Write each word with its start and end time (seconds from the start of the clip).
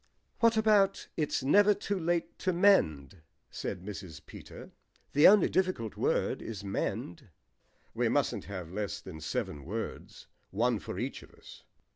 "What 0.39 0.57
about 0.57 1.09
'It's 1.15 1.43
never 1.43 1.75
too 1.75 1.99
late 1.99 2.39
to 2.39 2.51
mend?'" 2.51 3.21
said 3.51 3.83
Mrs. 3.85 4.19
Peter. 4.25 4.71
"The 5.13 5.27
only 5.27 5.47
difficult 5.47 5.95
word 5.95 6.41
is 6.41 6.63
'mend.'" 6.63 7.27
"We 7.93 8.09
mustn't 8.09 8.45
have 8.45 8.71
less 8.73 8.99
than 8.99 9.21
seven 9.21 9.63
words, 9.63 10.25
one 10.49 10.79
for 10.79 10.97
each 10.97 11.21
of 11.21 11.29
us." 11.35 11.65